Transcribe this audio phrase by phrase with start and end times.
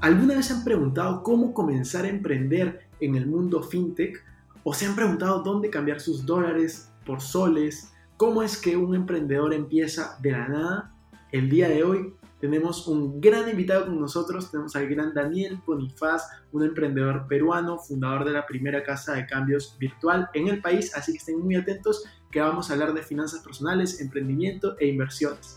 [0.00, 4.22] ¿Alguna vez se han preguntado cómo comenzar a emprender en el mundo fintech?
[4.62, 7.92] ¿O se han preguntado dónde cambiar sus dólares por soles?
[8.18, 10.94] ¿Cómo es que un emprendedor empieza de la nada?
[11.32, 16.24] El día de hoy tenemos un gran invitado con nosotros, tenemos al gran Daniel Bonifaz,
[16.52, 21.12] un emprendedor peruano, fundador de la primera casa de cambios virtual en el país, así
[21.12, 25.56] que estén muy atentos que vamos a hablar de finanzas personales, emprendimiento e inversiones.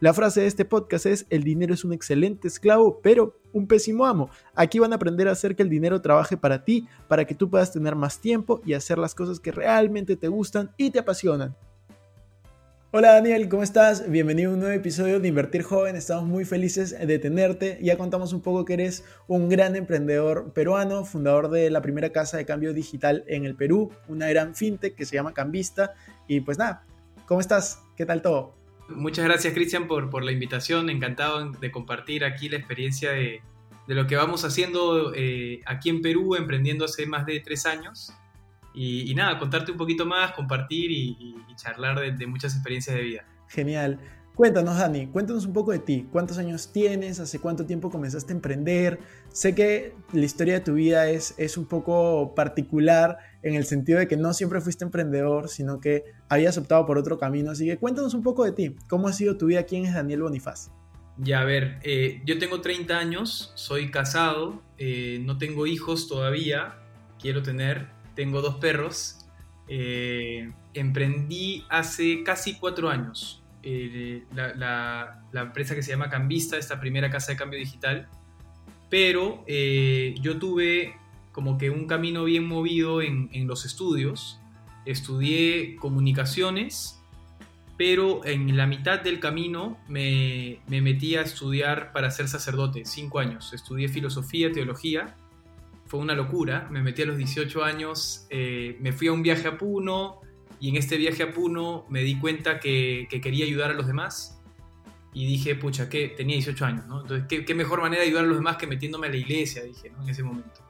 [0.00, 4.06] La frase de este podcast es, el dinero es un excelente esclavo, pero un pésimo
[4.06, 4.30] amo.
[4.54, 7.50] Aquí van a aprender a hacer que el dinero trabaje para ti, para que tú
[7.50, 11.54] puedas tener más tiempo y hacer las cosas que realmente te gustan y te apasionan.
[12.92, 14.10] Hola Daniel, ¿cómo estás?
[14.10, 15.96] Bienvenido a un nuevo episodio de Invertir Joven.
[15.96, 17.78] Estamos muy felices de tenerte.
[17.82, 22.38] Ya contamos un poco que eres un gran emprendedor peruano, fundador de la primera casa
[22.38, 25.92] de cambio digital en el Perú, una gran fintech que se llama Cambista.
[26.26, 26.86] Y pues nada,
[27.26, 27.80] ¿cómo estás?
[27.96, 28.59] ¿Qué tal todo?
[28.90, 30.90] Muchas gracias, Cristian, por, la invitación.
[30.90, 33.42] Encantado de compartir aquí la experiencia de,
[33.86, 38.12] lo que vamos haciendo eh, aquí en Perú, emprendiendo hace más de tres años.
[38.74, 43.24] Y, nada, contarte un poquito más, compartir y, charlar de, muchas experiencias de vida.
[43.48, 43.98] Genial.
[44.40, 46.08] Cuéntanos, Dani, cuéntanos un poco de ti.
[46.10, 47.20] ¿Cuántos años tienes?
[47.20, 48.98] ¿Hace cuánto tiempo comenzaste a emprender?
[49.28, 53.98] Sé que la historia de tu vida es, es un poco particular en el sentido
[53.98, 57.50] de que no siempre fuiste emprendedor, sino que habías optado por otro camino.
[57.50, 58.76] Así que cuéntanos un poco de ti.
[58.88, 59.64] ¿Cómo ha sido tu vida?
[59.64, 60.70] ¿Quién es Daniel Bonifaz?
[61.18, 66.76] Ya, a ver, eh, yo tengo 30 años, soy casado, eh, no tengo hijos todavía,
[67.20, 69.18] quiero tener, tengo dos perros.
[69.68, 73.39] Eh, emprendí hace casi cuatro años
[74.32, 78.08] la, empresa que se llama Cambista, esta primera casa de cambio digital,
[78.88, 80.94] pero eh, yo tuve
[81.32, 84.40] como que un camino bien movido en, los estudios.
[84.84, 87.00] Estudié comunicaciones,
[87.76, 93.52] pero en la mitad del camino me, metí a estudiar para ser sacerdote, cinco años.
[93.52, 95.16] Estudié filosofía, teología.
[95.86, 96.68] Fue una locura.
[96.70, 100.20] Me metí a los 18 años, eh, me fui a un viaje a Puno,
[100.60, 104.36] y en este viaje a Puno me di cuenta que, quería ayudar a los demás.
[105.12, 107.00] Y dije, pucha, que tenía 18 años, ¿no?
[107.00, 109.90] Entonces, ¿qué, mejor manera de ayudar a los demás que metiéndome a la iglesia, dije.
[110.00, 110.60] En ese momento.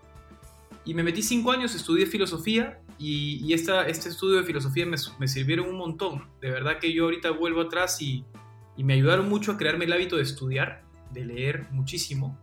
[0.85, 5.69] Y me metí 5 años, estudié filosofía y, este estudio de filosofía me, me, sirvieron
[5.69, 6.29] un montón.
[6.41, 8.25] De verdad que yo ahorita vuelvo atrás y,
[8.77, 12.39] me ayudaron mucho a crearme el hábito de estudiar, de leer muchísimo.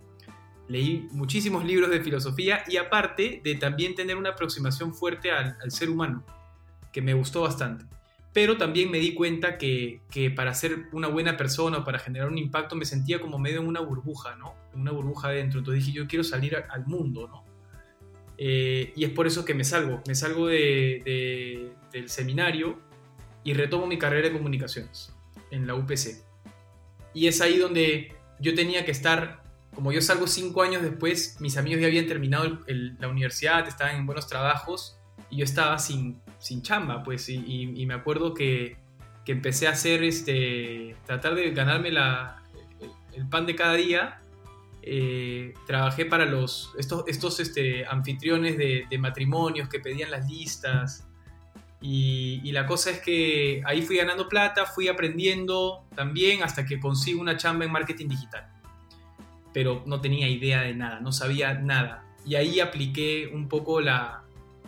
[0.68, 5.90] Leí muchísimos libros de filosofía y aparte de también tener una aproximación fuerte al ser
[5.90, 6.24] humano
[6.98, 7.86] que me gustó bastante.
[8.34, 12.28] Pero también me di cuenta que, que, para ser una buena persona o para generar
[12.28, 14.56] un impacto me sentía como medio en una burbuja, ¿no?
[14.74, 15.60] En una burbuja adentro.
[15.60, 17.46] Entonces dije, yo quiero salir al mundo, ¿no?
[18.40, 20.02] Eh, y es por eso que me salgo.
[20.08, 22.80] Me salgo de, del seminario
[23.44, 25.14] y retomo mi carrera de comunicaciones
[25.52, 26.24] en la UPC.
[27.14, 29.44] Y es ahí donde yo tenía que estar,
[29.76, 34.08] como yo salgo cinco años después, mis amigos ya habían terminado la universidad, estaban en
[34.08, 34.97] buenos trabajos
[35.30, 38.78] y yo estaba sin, sin chamba, pues, y, me acuerdo que,
[39.26, 42.44] que, empecé a hacer, este, tratar de ganarme la,
[43.14, 44.22] el, pan de cada día.
[44.90, 51.06] Eh, trabajé para los, estos, estos este, anfitriones de, de, matrimonios que pedían las listas.
[51.82, 56.80] Y, y, la cosa es que ahí fui ganando plata, fui aprendiendo también hasta que
[56.80, 58.48] consigo una chamba en marketing digital.
[59.54, 62.06] Pero no tenía idea de nada, no sabía nada.
[62.26, 64.27] Y ahí apliqué un poco la,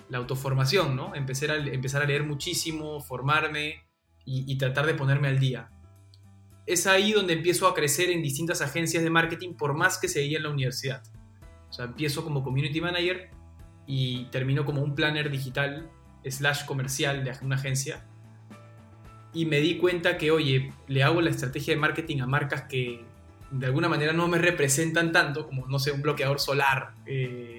[0.09, 1.15] la autoformación, ¿no?
[1.15, 3.83] Empecé a, empezar a leer muchísimo, formarme
[4.25, 5.71] y, tratar de ponerme al día.
[6.67, 10.37] Es ahí donde empiezo a crecer en distintas agencias de marketing por más que seguía
[10.37, 11.01] en la universidad.
[11.67, 13.31] O sea, empiezo como community manager
[13.87, 15.89] y terminó como un planner digital
[16.23, 18.05] slash comercial de una agencia.
[19.33, 23.03] Y me di cuenta que, oye, le hago la estrategia de marketing a marcas que
[23.49, 27.58] de alguna manera no me representan tanto, como, no sé, un bloqueador solar, eh,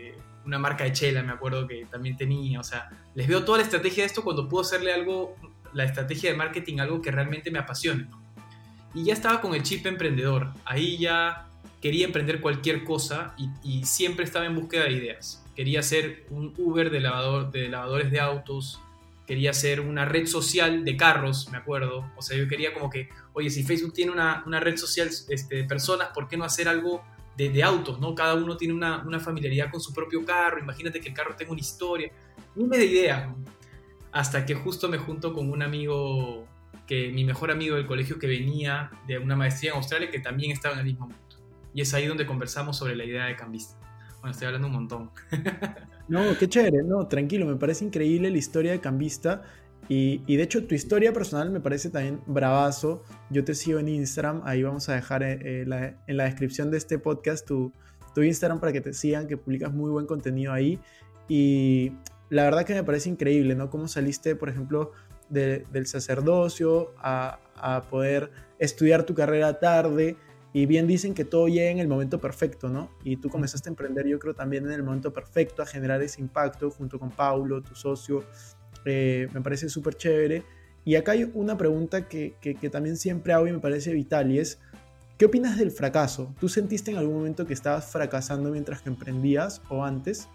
[0.50, 2.58] una marca de chela, me acuerdo que también tenía.
[2.58, 5.36] O sea, les veo toda la estrategia de esto cuando puedo hacerle algo,
[5.72, 8.08] la estrategia de marketing, algo que realmente me apasione.
[8.92, 10.48] Y ya estaba con el chip emprendedor.
[10.64, 11.46] Ahí ya
[11.80, 15.44] quería emprender cualquier cosa y, siempre estaba en búsqueda de ideas.
[15.54, 18.80] Quería ser un Uber de, lavador, de lavadores de autos,
[19.26, 22.10] quería ser una red social de carros, me acuerdo.
[22.16, 25.64] O sea, yo quería como que, oye, si Facebook tiene una, red social este, de
[25.64, 27.04] personas, ¿por qué no hacer algo
[27.48, 28.00] de, autos?
[28.00, 28.14] ¿no?
[28.14, 31.60] Cada uno tiene una, familiaridad con su propio carro, imagínate que el carro tenga una
[31.60, 32.10] historia.
[32.54, 33.34] Dime de idea.
[34.12, 36.46] Hasta que justo me junto con un amigo,
[36.86, 40.50] que mi mejor amigo del colegio que venía de una maestría en Australia, que también
[40.50, 41.36] estaba en el mismo mundo.
[41.72, 43.76] Y es ahí donde conversamos sobre la idea de cambista.
[44.20, 45.10] Bueno, estoy hablando un montón.
[46.08, 49.42] no, qué chévere, no, tranquilo, me parece increíble la historia de cambista.
[49.90, 53.02] Y, y, de hecho, tu historia personal me parece también bravazo.
[53.28, 56.78] Yo te sigo en Instagram, ahí vamos a dejar eh, eh, en la descripción de
[56.78, 57.72] este podcast tu,
[58.14, 60.78] tu Instagram para que te sigan, que publicas muy buen contenido ahí.
[61.28, 61.90] Y
[62.28, 63.68] la verdad que me parece increíble, ¿no?
[63.68, 64.92] Cómo saliste, por ejemplo,
[65.28, 70.16] del sacerdocio a, a poder estudiar tu carrera tarde
[70.52, 72.90] y bien dicen que todo llega en el momento perfecto, ¿no?
[73.04, 76.20] Y tú comenzaste a emprender, yo creo, también en el momento perfecto, a generar ese
[76.20, 78.24] impacto junto con Paulo, tu socio.
[78.84, 80.44] Eh, me parece súper chévere.
[80.84, 84.38] Y acá hay una pregunta que, que, también siempre hago y me parece vital y
[84.38, 84.58] es,
[85.18, 86.34] ¿qué opinas del fracaso?
[86.40, 90.28] ¿Tú sentiste en algún momento que estabas fracasando mientras que emprendías o antes?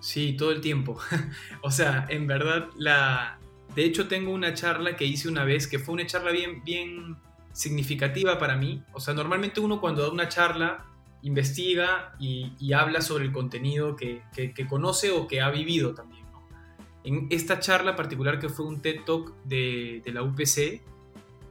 [0.00, 0.98] Sí, todo el tiempo.
[1.62, 3.38] o sea, en verdad, la...
[3.74, 7.16] de hecho tengo una charla que hice una vez que fue una charla bien, bien
[7.52, 8.82] significativa para mí.
[8.92, 10.84] O sea, normalmente uno cuando da una charla
[11.24, 14.22] investiga y, habla sobre el contenido que,
[14.68, 16.23] conoce o que ha vivido también.
[17.04, 20.82] En esta charla particular que fue un TED Talk de, la UPC,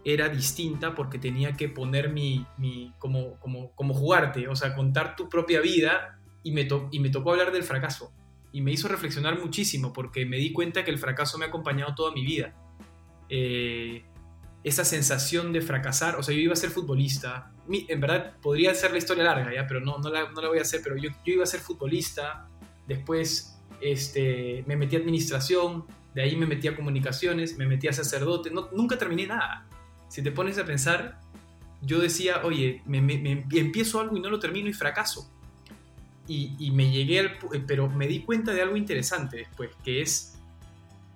[0.04, 2.46] era distinta porque tenía que poner mi,
[3.00, 7.32] como, como, como, jugarte, o sea, contar tu propia vida y me, y me tocó
[7.32, 8.12] hablar del fracaso.
[8.52, 11.96] Y me hizo reflexionar muchísimo porque me di cuenta que el fracaso me ha acompañado
[11.96, 12.54] toda mi vida.
[13.30, 14.04] Eh,
[14.64, 16.16] esa sensación de fracasar.
[16.18, 17.52] O sea, yo iba a ser futbolista.
[17.70, 19.68] En verdad, podría ser la historia larga, ¿ya?
[19.68, 20.82] pero no, no, la, no la voy a hacer.
[20.84, 22.48] Pero yo, yo, iba a ser futbolista.
[22.88, 23.53] Después
[23.84, 25.86] este, me metí a administración.
[26.16, 27.58] De ahí me metí a comunicaciones.
[27.58, 28.52] Me metí a sacerdote.
[28.52, 29.68] Nunca terminé nada.
[30.08, 31.20] Si te pones a pensar,
[31.82, 32.98] yo decía, oye, me,
[33.52, 35.30] empiezo algo y no lo termino y fracaso.
[36.28, 37.38] Y, me llegué al...
[37.68, 40.34] Pero me di cuenta de algo interesante después, que es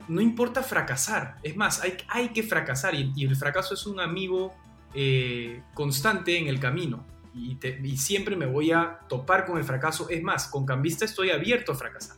[0.08, 1.38] no importa fracasar.
[1.44, 4.54] Es más, hay, hay que fracasar y, el fracaso es un amigo
[4.94, 7.06] eh, constante en el camino.
[7.36, 7.58] Y,
[7.98, 10.10] siempre me voy a topar con el fracaso.
[10.10, 12.18] Es más, con Cambista estoy abierto a fracasar.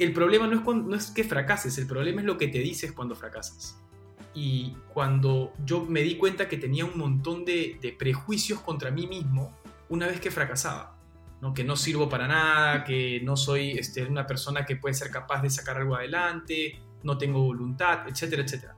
[0.00, 3.14] El problema no es, no que fracases, el problema es lo que te dices cuando
[3.14, 3.78] fracasas.
[4.34, 9.56] Y cuando yo me di cuenta que tenía un montón de, prejuicios contra mí mismo
[9.88, 10.96] una vez que fracasaba
[11.54, 15.40] que no sirvo para nada, que no soy este, una persona que puede ser capaz
[15.40, 18.76] de sacar algo adelante, no tengo voluntad, etcétera, etcétera.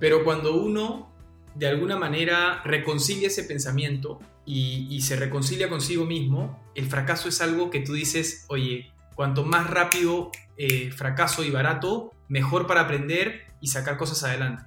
[0.00, 1.12] Pero cuando uno
[1.54, 7.70] de alguna manera reconcilia ese pensamiento y, se reconcilia consigo mismo, el fracaso es algo
[7.70, 13.66] que tú dices, oye, cuanto más rápido eh, fracaso y barato, mejor para aprender y
[13.66, 14.62] sacar cosas adelante.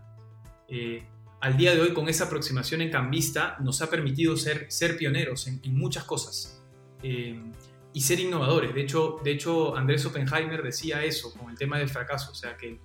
[0.67, 1.07] Eh,
[1.39, 5.61] al día de hoy, con esa aproximación en cambista, nos ha permitido ser, pioneros en
[5.73, 6.61] muchas cosas.
[7.01, 7.41] Eh,
[7.93, 8.75] y ser innovadores.
[8.75, 12.57] De hecho, de hecho, Andrés Oppenheimer decía eso con el tema del fracaso, o sea,
[12.57, 12.77] que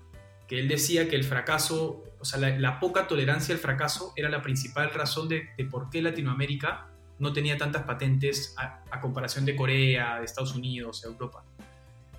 [0.49, 4.91] él decía que el fracaso, o sea, la, poca tolerancia al fracaso era la principal
[4.91, 10.55] razón de, por qué Latinoamérica no tenía tantas patentes a, comparación de Corea, de Estados
[10.55, 11.45] Unidos, Europa.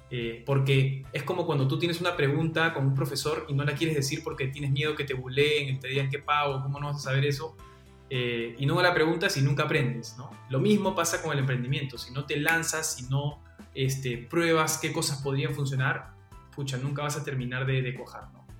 [0.09, 3.73] Eh, porque es como cuando tú tienes una pregunta con un profesor y no la
[3.73, 6.97] quieres decir porque tienes miedo que te buleen, te digan qué pago, cómo no vas
[6.97, 7.57] a saber eso,
[8.09, 10.29] eh, y no la preguntas y nunca aprendes, ¿no?
[10.49, 13.43] Lo mismo pasa con el emprendimiento, si no te lanzas, si no
[13.75, 16.11] este, pruebas qué cosas podrían funcionar,
[16.55, 17.99] pucha, nunca vas a terminar de, de.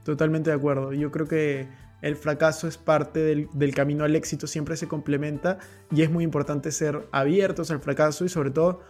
[0.03, 1.67] Totalmente de acuerdo, yo creo que
[2.01, 5.57] el fracaso es parte del, del, camino al éxito, siempre se complementa
[5.91, 8.81] y es muy importante ser abiertos al fracaso y sobre todo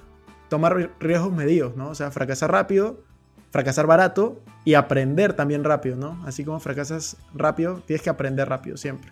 [0.50, 1.90] tomar riesgos medidos, ¿no?
[1.90, 3.04] O sea, fracasar rápido,
[3.52, 6.22] fracasar barato y aprender también rápido, ¿no?
[6.26, 9.12] Así como fracasas rápido, tienes que aprender rápido siempre.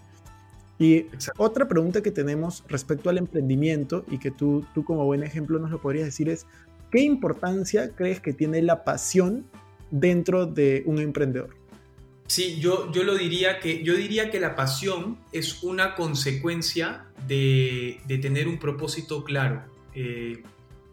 [0.78, 5.58] Y otra pregunta que tenemos respecto al emprendimiento y que tú, tú como buen ejemplo
[5.58, 6.46] nos lo podrías decir es,
[6.92, 9.46] ¿qué importancia crees que tiene la pasión
[9.90, 11.56] dentro de un emprendedor?
[12.28, 18.02] Sí, yo, yo lo diría que, yo diría que la pasión es una consecuencia de,
[18.22, 19.64] tener un propósito claro.
[19.94, 20.42] Eh,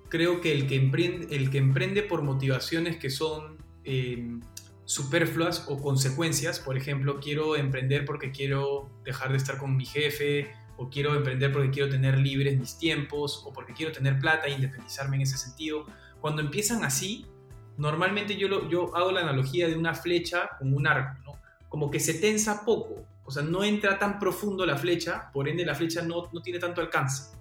[0.09, 4.39] creo que el que emprende, el que emprende por motivaciones que son eh,
[4.85, 10.53] superfluas o consecuencias, por ejemplo, quiero emprender porque quiero dejar de estar con mi jefe,
[10.77, 14.53] o quiero emprender porque quiero tener libres mis tiempos, o porque quiero tener plata e
[14.53, 15.87] independizarme en ese sentido.
[16.21, 17.25] Cuando empiezan así,
[17.77, 21.39] normalmente yo, lo, hago la analogía de una flecha con un arco.
[21.69, 25.65] Como que se tensa poco, o sea, no entra tan profundo la flecha, por ende
[25.65, 27.37] la flecha no, no tiene tanto alcance.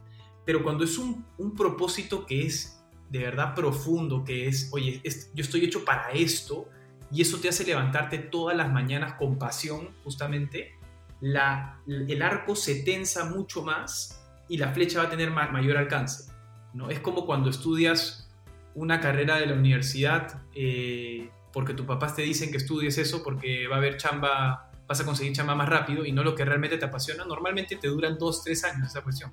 [0.46, 5.44] Pero cuando es un, un propósito que es de verdad profundo, que es, oye, yo
[5.44, 6.68] estoy hecho para esto,
[7.12, 10.76] y eso te hace levantarte todas las mañanas con pasión, justamente,
[11.20, 16.32] la, el arco se tensa mucho más y la flecha va a tener mayor alcance.
[16.74, 16.90] ¿no?
[16.90, 18.31] Es como cuando estudias
[18.76, 23.68] una carrera de la universidad eh, porque tus papás te dicen que estudies eso porque
[23.68, 26.78] va a haber chamba, vas a conseguir chamba más rápido y no lo que realmente
[26.78, 27.26] te apasiona.
[27.26, 29.32] Normalmente te duran dos, tres años esa cuestión.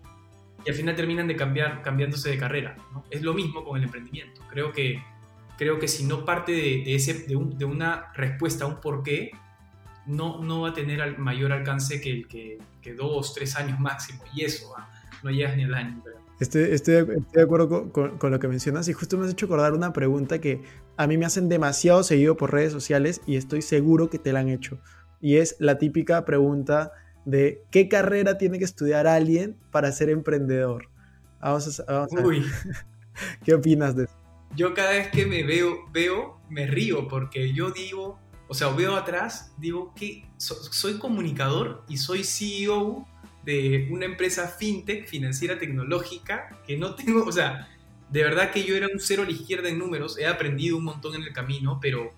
[0.65, 2.77] Y al final terminan de cambiar, cambiándose de carrera.
[3.11, 4.43] Es lo mismo con el emprendimiento.
[4.51, 5.03] Creo que,
[5.57, 9.31] creo que si no parte de, ese, de, de una respuesta, un porqué,
[10.07, 14.25] no, no va a tener mayor alcance que, que, que dos, tres años máximo.
[14.35, 14.91] Y eso, ah,
[15.23, 16.03] no llegas ni al año.
[16.41, 19.73] Estoy, estoy, de acuerdo con, con, lo que mencionas y justo me has hecho acordar
[19.73, 20.63] una pregunta que
[20.97, 24.41] a mí me hacen demasiado seguido por redes sociales y estoy seguro que te la
[24.41, 24.81] han hecho.
[25.21, 26.93] Y es la típica pregunta
[27.25, 30.89] de qué carrera tiene que estudiar alguien para ser emprendedor.
[31.41, 32.45] Vamos a, vamos a Uy.
[33.45, 34.15] ¿Qué opinas de eso?
[34.57, 38.19] Yo cada vez que me veo, veo, me río porque yo digo,
[38.49, 43.07] o sea, veo atrás, digo que soy comunicador y soy CEO
[43.49, 47.67] de una empresa fintech, financiera tecnológica, que no tengo, o sea,
[48.11, 50.85] de verdad que yo era un cero a la izquierda en números, he aprendido un
[50.85, 52.13] montón en el camino, pero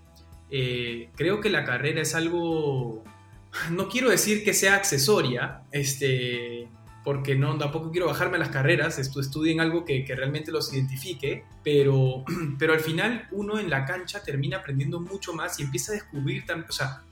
[0.51, 3.05] eh, creo que la carrera es algo,
[3.71, 6.69] no quiero decir que sea accesoria, este,
[7.05, 12.25] porque no, tampoco quiero bajarme a las carreras, estudien algo que, realmente los identifique, pero,
[12.59, 16.43] pero al final uno en la cancha termina aprendiendo mucho más y empieza a descubrir,
[16.69, 17.05] o sea,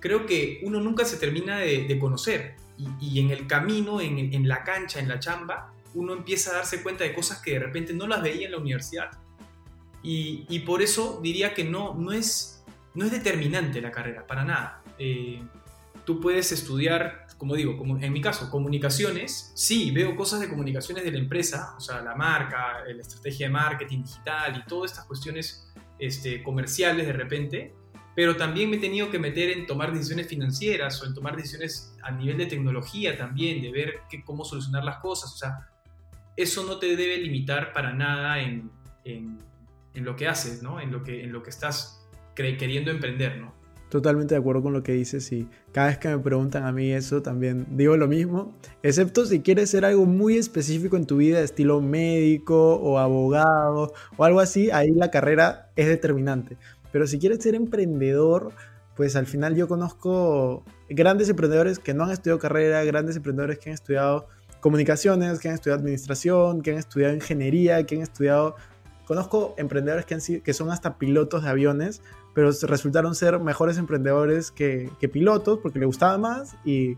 [0.00, 2.56] creo que uno nunca se termina de, conocer
[3.00, 7.04] y, en el camino, en, la cancha, en la chamba, uno empieza a darse cuenta
[7.04, 9.10] de cosas que de repente no las veía en la universidad.
[10.02, 12.64] Y, y por eso diría que no, no, es,
[12.94, 14.82] no es determinante la carrera, para nada.
[14.98, 15.42] Eh,
[16.04, 21.04] tú puedes estudiar como digo, como en mi caso, comunicaciones, sí, veo cosas de comunicaciones
[21.04, 25.04] de la empresa, o sea, la marca, la estrategia de marketing digital y todas estas
[25.04, 27.74] cuestiones este, comerciales de repente,
[28.14, 31.94] pero también me he tenido que meter en tomar decisiones financieras o en tomar decisiones
[32.02, 33.94] a nivel de tecnología también, de ver
[34.24, 35.68] cómo solucionar las cosas, o sea,
[36.36, 38.70] eso no te debe limitar para nada en,
[39.04, 39.38] en,
[39.94, 40.80] en lo que haces, ¿no?
[40.80, 42.04] En lo que, en lo que estás
[42.34, 43.54] queriendo emprender, ¿no?
[43.88, 46.90] Totalmente de acuerdo con lo que dices y cada vez que me preguntan a mí
[46.90, 48.52] eso también digo lo mismo,
[48.82, 54.24] excepto si quieres ser algo muy específico en tu vida, estilo médico o abogado o
[54.24, 56.56] algo así, ahí la carrera es determinante.
[56.94, 58.52] Pero si quieres ser emprendedor,
[58.94, 63.70] pues al final yo conozco grandes emprendedores que no han estudiado carrera, grandes emprendedores que
[63.70, 64.28] han estudiado
[64.60, 68.54] comunicaciones, que han estudiado administración, que han estudiado ingeniería, que han estudiado...
[69.06, 72.00] Conozco emprendedores que, han sido, que son hasta pilotos de aviones
[72.32, 76.96] pero resultaron ser mejores emprendedores que, pilotos porque le gustaba más y,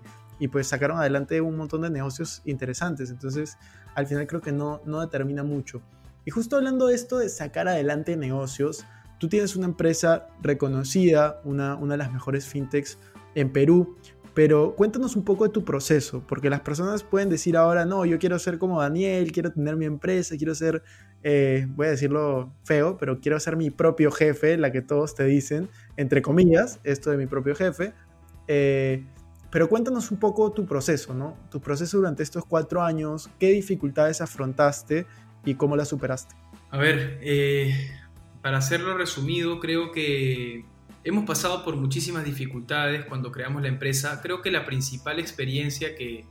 [0.53, 3.09] pues sacaron adelante un montón de negocios interesantes.
[3.09, 3.57] Entonces,
[3.95, 5.81] al final creo que no, no determina mucho.
[6.27, 8.85] Y justo hablando de esto de sacar adelante negocios,
[9.19, 12.99] tú tienes una empresa reconocida, una, una de las mejores fintechs
[13.35, 13.97] en Perú,
[14.37, 18.19] pero cuéntanos un poco de tu proceso, porque las personas pueden decir ahora, no, yo
[18.19, 20.83] quiero ser como Daniel, quiero tener mi empresa, quiero ser,
[21.23, 25.25] eh, voy a decirlo feo, pero quiero ser mi propio jefe, la que todos te
[25.25, 27.95] dicen, entre comillas, esto de mi propio jefe.
[28.47, 29.07] Eh,
[29.51, 31.35] pero cuéntanos un poco tu proceso, ¿no?
[31.51, 35.07] Tu proceso durante estos cuatro años, qué dificultades afrontaste
[35.47, 36.35] y cómo las superaste.
[36.71, 37.89] A ver, eh,
[38.47, 40.65] para hacerlo resumido, creo que
[41.03, 44.21] Hemos pasado por muchísimas dificultades cuando creamos la empresa.
[44.23, 46.25] Creo que la principal experiencia que,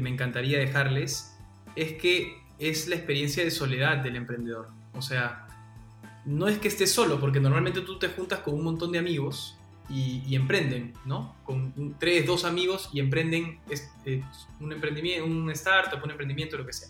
[0.00, 1.36] me encantaría dejarles
[1.76, 4.68] es que es la experiencia de soledad del emprendedor.
[4.94, 5.48] O sea,
[6.24, 9.58] no es que estés solo, porque normalmente tú te juntas con un montón de amigos
[9.90, 11.36] y, emprenden, ¿no?
[11.44, 13.58] Con tres, dos amigos y emprenden
[14.60, 16.88] un emprendimiento, un startup, un emprendimiento, lo que sea.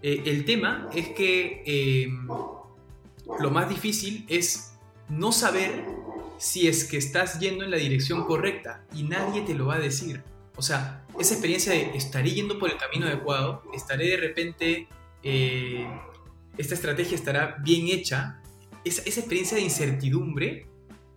[0.00, 2.08] Eh, el tema es que eh,
[3.40, 4.74] lo más difícil es
[5.08, 5.84] no saber
[6.38, 9.78] si es que estás yendo en la dirección correcta y nadie te lo va a
[9.78, 10.22] decir.
[10.56, 14.88] O sea, esa experiencia de estaré yendo por el camino adecuado, estaré de repente,
[15.22, 15.86] eh,
[16.58, 18.40] esta estrategia estará bien hecha,
[18.84, 20.66] esa, esa, experiencia de incertidumbre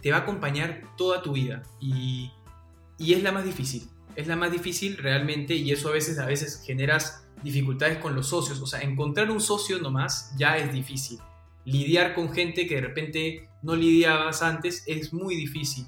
[0.01, 2.31] te va a acompañar toda tu vida y,
[2.97, 3.89] y, es la más difícil.
[4.15, 8.27] Es la más difícil realmente y eso a veces, a veces generas dificultades con los
[8.27, 8.61] socios.
[8.61, 11.19] O sea, encontrar un socio nomás ya es difícil.
[11.67, 15.85] Lidiar con gente que de repente no lidiabas antes es muy difícil.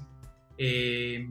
[0.58, 1.30] Eh,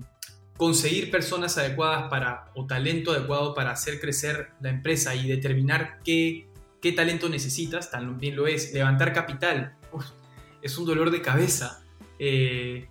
[0.57, 6.47] conseguir personas adecuadas para, o talento adecuado para hacer crecer la empresa y determinar qué,
[6.81, 8.73] qué talento necesitas, también lo es.
[8.73, 9.77] Levantar capital,
[10.63, 11.83] es un dolor de cabeza.
[12.17, 12.87] Eh,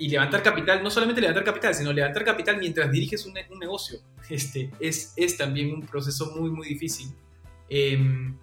[0.00, 4.00] y, levantar capital, no solamente levantar capital, sino levantar capital mientras diriges un, negocio.
[4.28, 7.14] Este, es, es, también un proceso muy, muy difícil.
[7.68, 8.36] Em,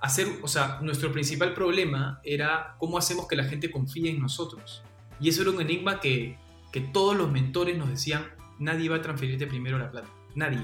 [0.00, 4.82] hacer, o sea, nuestro principal problema era cómo hacemos que la gente confíe en nosotros.
[5.20, 6.38] Y eso era un enigma que,
[6.72, 8.26] que todos los mentores nos decían,
[8.58, 10.08] nadie va a transferirte primero la plata.
[10.34, 10.62] Nadie.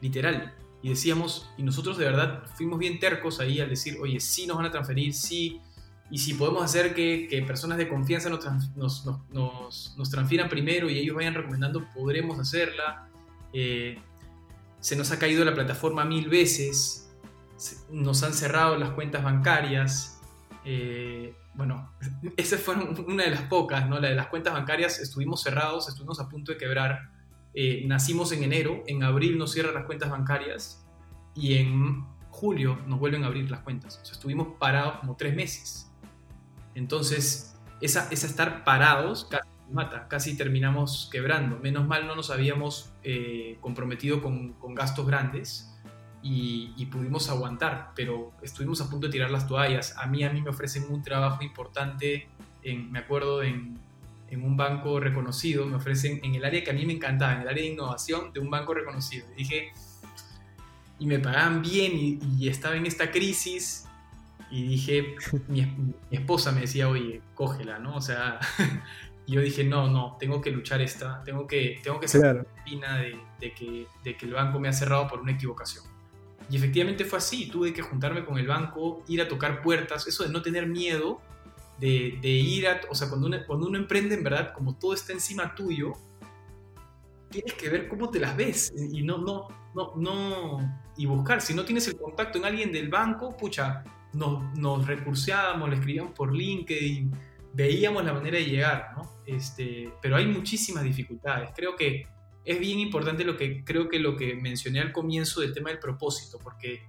[0.00, 0.54] Literal.
[0.82, 4.56] Y decíamos, y nosotros de verdad fuimos bien tercos ahí al decir, oye, sí nos
[4.56, 5.60] van a transferir, sí
[6.10, 8.44] y si podemos hacer que, que personas de confianza nos,
[8.76, 13.08] nos, nos, nos, transfieran primero y ellos vayan recomendando, podremos hacerla.
[13.52, 13.98] Eh,
[14.80, 17.03] se nos ha caído la plataforma mil veces,
[17.90, 20.20] nos han cerrado las cuentas bancarias.
[20.64, 21.92] Eh, bueno,
[22.36, 22.74] esa fue
[23.06, 23.98] una de las pocas, ¿no?
[24.00, 27.10] La de las cuentas bancarias, estuvimos cerrados, estuvimos a punto de quebrar.
[27.54, 30.84] Eh, nacimos en enero, en abril nos cierran las cuentas bancarias
[31.36, 34.00] y en julio nos vuelven a abrir las cuentas.
[34.02, 35.90] O sea, estuvimos parados como tres meses.
[36.74, 41.58] Entonces, esa, estar parados casi mata, casi terminamos quebrando.
[41.58, 45.73] Menos mal no nos habíamos eh, comprometido con, gastos grandes
[46.26, 49.94] y, pudimos aguantar, pero estuvimos a punto de tirar las toallas.
[49.98, 52.28] A mí, a mí me ofrecen un trabajo importante,
[52.62, 53.78] en, me acuerdo, en,
[54.32, 57.48] un banco reconocido, me ofrecen en el área que a mí me encantaba, en el
[57.48, 59.26] área de innovación de un banco reconocido.
[59.34, 59.72] Y dije,
[60.98, 63.86] y me pagaban bien y, y estaba en esta crisis
[64.50, 65.14] y dije,
[65.48, 67.94] mi, esposa me decía, oye, cógela, ¿no?
[67.94, 68.40] O sea,
[69.28, 72.46] yo dije, no, no, tengo que luchar esta, tengo que, tengo que ser claro.
[72.66, 75.93] de, de, que, de que el banco me ha cerrado por una equivocación.
[76.50, 80.24] Y efectivamente fue así, tuve que juntarme con el banco, ir a tocar puertas, eso
[80.24, 81.20] de no tener miedo,
[81.78, 85.12] de, ir a, o sea, cuando uno, cuando uno emprende en verdad, como todo está
[85.12, 85.92] encima tuyo,
[87.30, 91.54] tienes que ver cómo te las ves y no, no, no, no, y buscar, si
[91.54, 96.32] no tienes el contacto en alguien del banco, pucha, nos, nos recurseábamos, le escribíamos por
[96.32, 97.10] LinkedIn,
[97.52, 99.10] veíamos la manera de llegar, ¿no?
[99.26, 101.50] Este, pero hay muchísimas dificultades.
[101.54, 102.06] Creo que
[102.44, 105.78] es bien importante lo que creo que lo que mencioné al comienzo del tema del
[105.78, 106.86] propósito, porque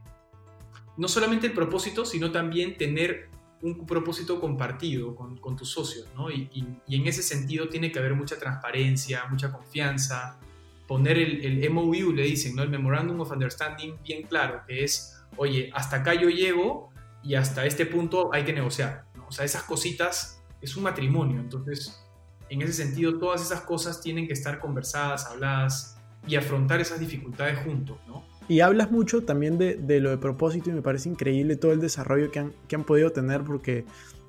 [0.98, 3.30] no solamente el propósito, sino también tener
[3.62, 6.30] un propósito compartido con, con tus socios, ¿no?
[6.30, 6.50] Y,
[6.88, 10.40] en ese sentido tiene que haber mucha transparencia, mucha confianza,
[10.88, 12.64] poner el, el MOU, le dicen, ¿no?
[12.64, 16.92] El Memorandum of Understanding bien claro, que es, oye, hasta acá yo llego,
[17.26, 19.06] y hasta este punto hay que negociar.
[19.28, 22.05] O sea, esas cositas es un matrimonio, entonces
[22.50, 27.60] en ese sentido todas esas cosas tienen que estar conversadas, habladas y afrontar esas dificultades
[27.60, 28.24] juntos, ¿no?
[28.48, 31.80] Y hablas mucho también de, de lo de propósito y me parece increíble todo el
[31.80, 33.86] desarrollo que han, que han podido tener porque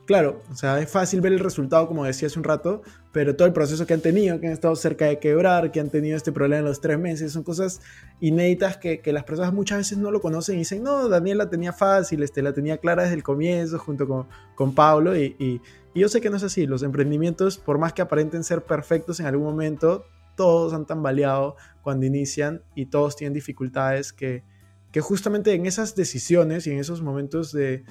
[0.07, 3.46] claro, o sea, es fácil ver el resultado, como decía hace un rato, pero todo
[3.46, 6.33] el proceso que han tenido, que han estado cerca de quebrar, que han tenido este
[6.33, 7.81] problema en los tres meses, son cosas
[8.20, 11.72] inéditas que, las personas muchas veces no lo conocen y dicen, no, Daniel la tenía
[11.72, 15.61] fácil, este, la tenía clara desde el comienzo, junto con, con Pablo, y,
[16.00, 19.26] yo sé que no es así, los emprendimientos, por más que aparenten ser perfectos en
[19.26, 20.04] algún momento,
[20.37, 24.44] todos han tambaleado cuando inician y todos tienen dificultades que,
[24.92, 27.85] que justamente en esas decisiones y en esos momentos de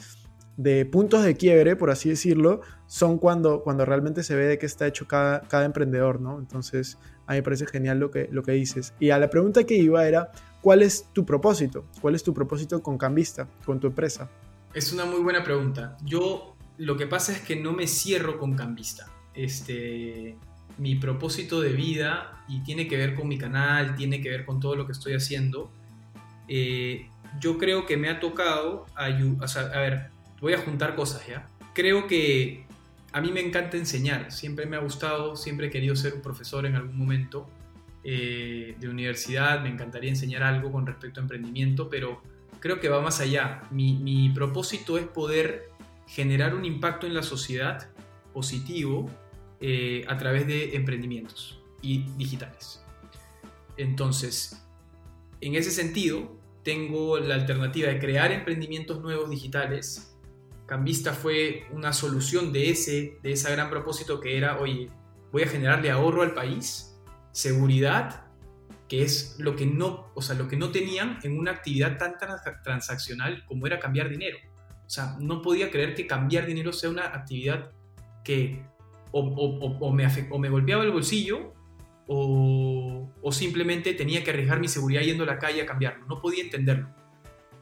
[0.58, 4.66] de puntos de quiebre, por así decirlo, son cuando, cuando realmente se ve de qué
[4.66, 6.40] está hecho cada, cada emprendedor, ¿no?
[6.40, 8.94] Entonces, a mí me parece genial lo que, lo que dices.
[9.00, 11.86] Y a la pregunta que iba era, ¿cuál es tu propósito?
[12.02, 14.30] ¿Cuál es tu propósito con Cambista, con tu empresa?
[14.74, 15.98] Es una muy buena pregunta.
[16.04, 19.12] Yo lo que pasa es que no me cierro con Cambista.
[19.34, 20.38] Este,
[20.78, 24.60] mi propósito de vida, y tiene que ver con mi canal, tiene que ver con
[24.60, 25.72] todo lo que estoy haciendo,
[26.48, 27.10] eh,
[27.40, 28.86] yo creo que me ha tocado,
[29.48, 30.10] sea, a ver,
[30.40, 31.48] voy a juntar cosas, ¿ya?
[31.74, 32.66] Creo que
[33.12, 36.66] a mí me encanta enseñar, siempre me ha gustado, siempre he querido ser un profesor
[36.66, 37.50] en algún momento
[38.04, 42.22] eh, de universidad, me encantaría enseñar algo con respecto a emprendimiento, pero
[42.60, 43.64] creo que va más allá.
[43.72, 45.70] Mi, propósito es poder
[46.08, 47.90] generar un impacto en la sociedad
[48.34, 49.10] positivo
[49.60, 52.84] eh, a través de emprendimientos y digitales.
[53.78, 54.66] Entonces,
[55.42, 60.16] en ese sentido, tengo la alternativa de crear emprendimientos nuevos digitales
[60.66, 64.90] Cambista fue una solución de ese, de ese gran propósito que era, oye,
[65.32, 66.98] voy a generarle ahorro al país,
[67.32, 68.26] seguridad,
[68.88, 72.16] que es lo que no, o sea, lo que no tenían en una actividad tan
[72.64, 74.38] transaccional como era cambiar dinero.
[74.86, 77.72] O sea, no podía creer que cambiar dinero sea una actividad
[78.24, 78.62] que
[79.12, 81.54] o, me, o me, golpeaba el bolsillo
[82.08, 86.06] o, simplemente tenía que arriesgar mi seguridad yendo a la calle a cambiarlo.
[86.06, 86.88] No podía entenderlo.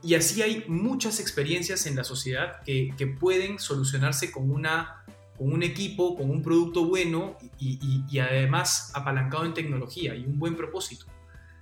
[0.01, 5.05] y así hay muchas experiencias en la sociedad que, que pueden solucionarse con, una,
[5.37, 10.39] con un equipo, con un producto bueno y, y, además apalancado en tecnología y un
[10.39, 11.05] buen propósito.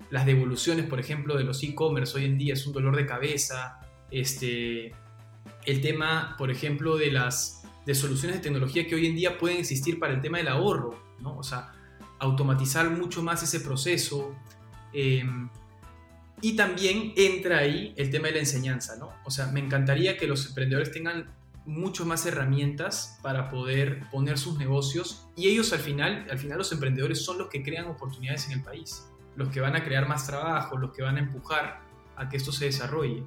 [0.10, 3.80] Las devoluciones, por ejemplo, de los e-commerce hoy en día es un dolor de cabeza.
[4.10, 4.94] Este,
[5.66, 9.58] el tema, por ejemplo, de las de soluciones de tecnología que hoy en día pueden
[9.58, 11.38] existir para el tema del ahorro, ¿no?
[11.38, 11.72] O sea,
[12.20, 14.36] automatizar mucho más ese proceso.
[14.94, 15.24] Eh,
[16.42, 19.12] y también entra ahí el tema de la enseñanza, ¿no?
[19.26, 21.30] O sea, me encantaría que los emprendedores tengan
[21.66, 26.72] mucho más herramientas para poder poner sus negocios y ellos al final, al final los
[26.72, 30.26] emprendedores son los que crean oportunidades en el país, los que van a crear más
[30.26, 31.82] trabajo, los que van a empujar
[32.16, 33.24] a que esto se desarrolle.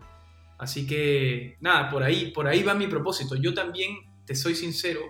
[0.58, 3.36] Así que nada, por ahí, por ahí va mi propósito.
[3.36, 5.00] Yo también, te soy sincero,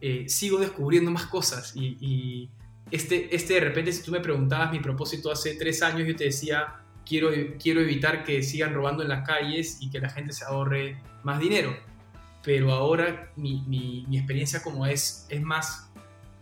[0.00, 2.50] eh, sigo descubriendo más cosas y,
[2.90, 6.24] este, este de repente si tú me preguntabas mi propósito hace tres años, yo te
[6.24, 10.44] decía, quiero, quiero evitar que sigan robando en las calles y que la gente se
[10.44, 11.74] ahorre más dinero.
[12.42, 15.90] Pero ahora mi, mi, mi experiencia como es, es más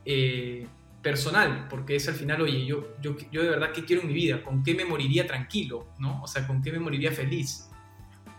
[0.04, 0.66] eh,
[1.00, 4.14] personal, porque es al final, oye, yo, yo, yo de verdad qué quiero en mi
[4.14, 6.22] vida, con qué me moriría tranquilo, ¿no?
[6.22, 7.68] O sea, con qué me moriría feliz.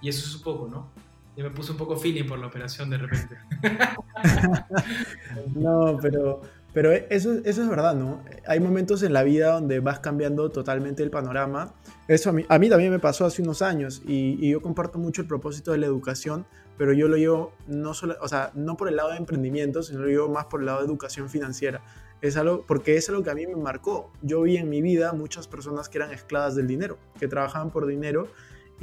[0.03, 0.89] Y eso es un poco, ¿no?
[1.35, 3.37] Ya me puse un poco feeling por la operación de repente.
[5.55, 6.41] no, pero
[6.73, 8.23] pero eso, eso es verdad, ¿no?
[8.47, 11.71] Hay momentos en la vida donde vas cambiando totalmente el panorama.
[12.07, 15.21] Eso a mí, a mí también me pasó hace unos años y, yo comparto mucho
[15.21, 18.87] el propósito de la educación, pero yo lo llevo no, solo, o sea, no por
[18.89, 21.81] el lado de emprendimiento, sino lo llevo más por el lado de educación financiera.
[22.21, 24.11] Es algo, porque es algo que a mí me marcó.
[24.23, 27.85] Yo vi en mi vida muchas personas que eran esclavas del dinero, que trabajaban por
[27.85, 28.29] dinero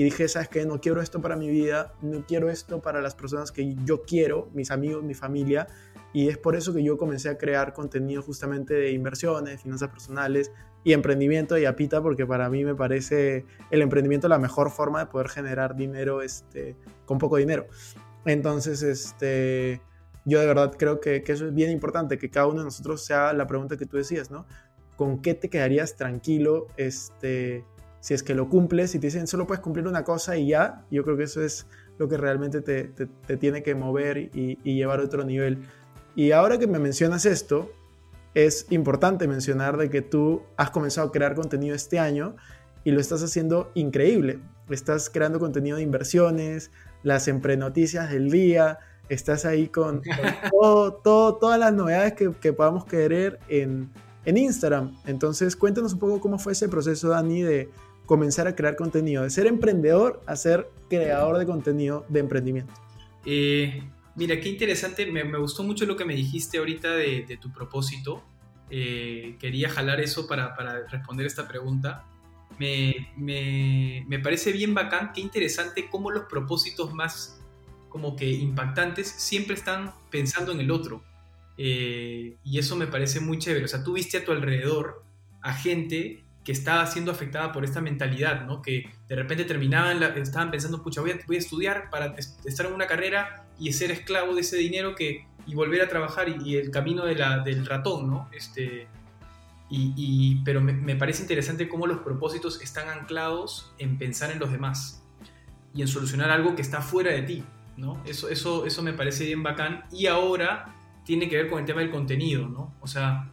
[0.01, 0.65] y dije, ¿sabes qué?
[0.65, 4.49] No quiero esto para mi vida, no quiero esto para las personas que yo quiero,
[4.55, 5.67] mis amigos, mi familia
[6.15, 10.53] y es por eso que yo comencé a crear contenido justamente de inversiones, finanzas personales
[10.85, 15.11] y emprendimiento y apita, porque para mí me parece el emprendimiento la mejor forma de
[15.11, 17.67] poder generar dinero este, con poco dinero.
[18.25, 19.83] Entonces, este,
[20.25, 23.05] yo de verdad creo que, que eso es bien importante, que cada uno de nosotros
[23.05, 24.47] sea la pregunta que tú decías, ¿no?
[24.97, 27.67] ¿Con qué te quedarías tranquilo este,
[28.01, 28.91] si es que lo cumples?
[28.91, 31.67] Si te dicen solo puedes cumplir una cosa y ya, yo creo que eso es
[31.99, 35.59] lo que realmente te, te, tiene que mover y, y llevar a otro nivel.
[36.17, 37.71] Y ahora que me mencionas esto,
[38.35, 42.37] es importante mencionar de que tú has comenzado a crear contenido este año
[42.85, 44.39] y lo estás haciendo increíble.
[44.69, 46.71] Estás creando contenido de inversiones,
[47.03, 50.03] las emprenoticias del día, estás ahí con,
[51.03, 53.91] todo, todas las novedades que, que podamos querer en,
[54.25, 54.97] en, Instagram.
[55.07, 57.71] Entonces, cuéntanos un poco cómo fue ese proceso, Dani, de
[58.11, 62.75] comenzar a crear contenido, de ser emprendedor a ser creador de contenido de emprendimiento.
[63.25, 63.85] Eh,
[64.17, 68.23] Mira, qué interesante, me, gustó mucho lo que me dijiste ahorita de, tu propósito.
[68.69, 70.55] Eh, quería jalar eso para,
[70.91, 72.05] responder esta pregunta.
[72.59, 77.41] Me, parece bien bacán, qué interesante cómo los propósitos más
[77.89, 81.03] como que impactantes siempre están pensando en el otro.
[81.57, 83.65] Eh, y eso me parece muy chévere.
[83.65, 85.05] O sea, tú viste a tu alrededor
[85.41, 88.61] a gente que estaba siendo afectada por esta mentalidad, ¿no?
[88.61, 92.73] Que de repente terminaban, estaban pensando, pucha, voy a, voy a estudiar para estar en
[92.73, 96.73] una carrera y ser esclavo de ese dinero que, y volver a trabajar y, el
[96.73, 98.29] camino de la, del ratón, ¿no?
[98.33, 98.89] Este,
[99.71, 105.05] y, pero me, parece interesante cómo los propósitos están anclados en pensar en los demás
[105.73, 107.45] y en solucionar algo que está fuera de ti,
[107.77, 108.03] ¿no?
[108.05, 111.81] Eso, eso, eso me parece bien bacán y ahora tiene que ver con el tema
[111.81, 112.75] del contenido, ¿no?
[112.81, 113.31] O sea,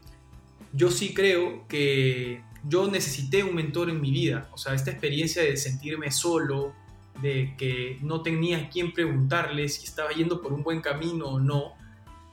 [0.71, 5.41] yo sí creo que yo necesité un mentor en mi vida, o sea, esta experiencia
[5.41, 6.73] de sentirme solo,
[7.21, 11.39] de que no tenía a quién preguntarle si estaba yendo por un buen camino o
[11.39, 11.73] no,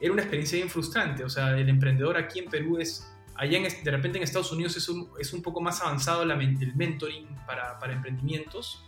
[0.00, 1.24] era una experiencia bien frustrante.
[1.24, 4.88] O sea, el emprendedor aquí en Perú es, allá de repente en Estados Unidos es
[4.88, 8.84] un, es un poco más avanzado la, el mentoring para, para, emprendimientos,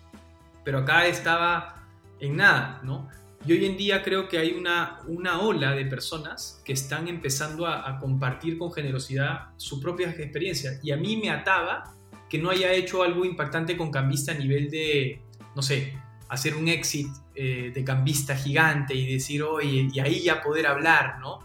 [0.64, 1.86] pero acá estaba
[2.20, 3.08] en nada, ¿no?
[3.44, 7.66] Y hoy en día creo que hay una, una ola de personas que están empezando
[7.66, 10.80] a, compartir con generosidad su propia experiencia.
[10.82, 11.94] Y a mí me ataba
[12.28, 15.20] que no haya hecho algo impactante con Cambista a nivel de,
[15.54, 15.96] no sé,
[16.28, 21.18] hacer un exit eh, de cambista gigante y decir, oye, y ahí ya poder hablar,
[21.20, 21.38] ¿no?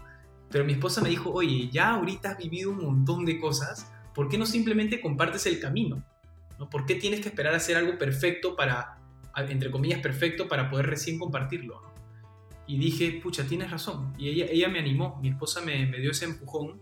[0.50, 4.28] Pero mi esposa me dijo, oye, ya ahorita has vivido un montón de cosas, ¿por
[4.28, 6.04] qué no simplemente compartes el camino?
[6.58, 6.68] ¿no?
[6.68, 8.98] ¿Por qué tienes que esperar a hacer algo perfecto para,
[9.36, 11.82] entre comillas, perfecto para poder recién compartirlo?
[12.66, 14.12] Y dije, pucha, tienes razón.
[14.18, 16.80] Y ella, ella me animó, mi esposa me, me dio ese empujón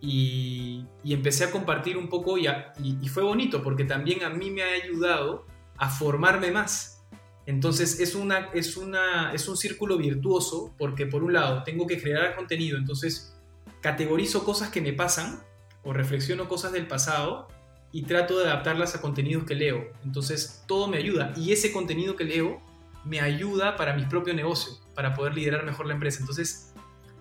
[0.00, 2.46] y, y, empecé a compartir un poco y,
[2.82, 5.46] y, fue bonito porque también a mí me ha ayudado
[5.78, 7.02] a formarme más.
[7.46, 12.00] Entonces es, una, es, una, es un círculo virtuoso porque por un lado tengo que
[12.00, 13.36] crear contenido, entonces
[13.80, 15.42] categorizo cosas que me pasan
[15.82, 17.48] o reflexiono cosas del pasado
[17.94, 19.86] y trato de adaptarlas a contenidos que leo.
[20.04, 22.60] Entonces todo me ayuda y ese contenido que leo
[23.04, 26.18] me ayuda para mi propio negocio, para poder liderar mejor la empresa.
[26.18, 26.74] Entonces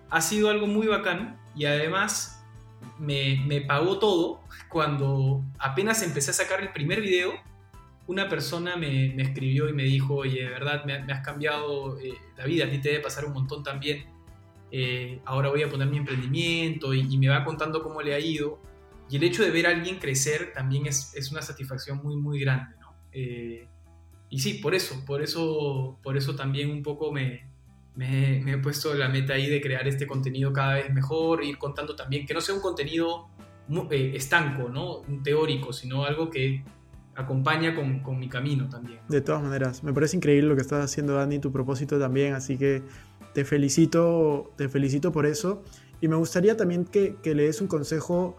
[0.09, 2.43] ha sido algo muy bacán y además
[2.97, 7.33] me, me pagó todo cuando apenas empecé a sacar el primer video.
[8.07, 12.15] Una persona me, me escribió y me dijo, oye, de verdad, me, has cambiado eh,
[12.35, 14.07] la vida, a ti te debe pasar un montón también.
[14.71, 18.19] Eh, ahora voy a poner mi emprendimiento y, y me va contando cómo le ha
[18.19, 18.59] ido
[19.09, 22.39] y el hecho de ver a alguien crecer también es, es una satisfacción muy, muy
[22.39, 22.93] grande, ¿no?
[23.11, 23.67] Eh,
[24.29, 27.47] y sí, por eso, por eso, por eso también un poco me,
[27.95, 31.95] me, he puesto la meta ahí de crear este contenido cada vez mejor, ir contando
[31.95, 33.27] también, que no sea un contenido
[33.91, 35.01] eh, estanco, ¿no?
[35.01, 36.63] Un teórico, sino algo que
[37.15, 38.99] acompaña con, con, mi camino también.
[39.07, 42.57] De todas maneras, me parece increíble lo que estás haciendo, Dani, tu propósito también, así
[42.57, 42.81] que
[43.33, 45.63] te felicito, te felicito por eso.
[46.01, 48.35] Y me gustaría también que, que le des un consejo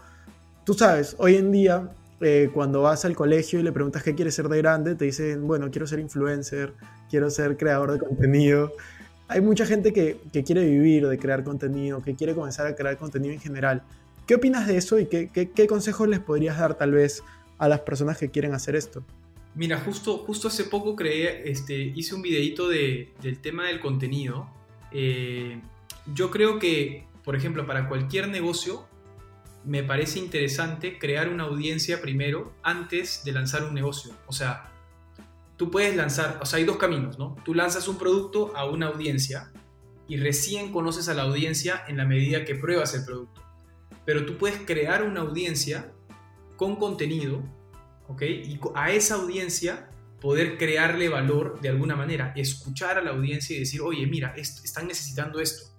[0.65, 4.35] tú sabes, hoy en día, eh, cuando vas al colegio y le preguntas qué quieres
[4.35, 6.75] ser de grande, te dicen, bueno, quiero ser influencer,
[7.11, 8.73] quiero ser creador de contenido.
[9.29, 13.33] Hay mucha gente que, quiere vivir de crear contenido, que quiere comenzar a crear contenido
[13.33, 13.83] en general.
[14.27, 17.23] ¿Qué opinas de eso y qué, qué, consejos les podrías dar tal vez
[17.59, 19.03] a las personas que quieren hacer esto?
[19.55, 24.49] Mira, justo, justo hace poco este, hice un videito de, del tema del contenido.
[24.93, 25.61] Eh,
[26.13, 28.87] yo creo que, por ejemplo, para cualquier negocio,
[29.65, 34.13] me parece interesante crear una audiencia primero antes de lanzar un negocio.
[34.27, 34.71] O sea,
[35.57, 37.37] tú puedes lanzar, o sea, hay dos caminos, ¿no?
[37.45, 39.53] Tú lanzas un producto a una audiencia
[40.07, 43.43] y recién conoces a la audiencia en la medida que pruebas el producto.
[44.05, 45.93] Pero tú puedes crear una audiencia
[46.57, 47.43] con contenido,
[48.09, 48.23] ¿ok?
[48.23, 49.89] Y a esa audiencia
[50.21, 54.87] poder crearle valor de alguna manera, escuchar a la audiencia y decir, oye, mira, están
[54.87, 55.71] necesitando esto.